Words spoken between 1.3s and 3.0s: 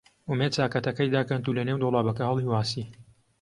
و لەنێو دۆڵابەکە هەڵی واسی.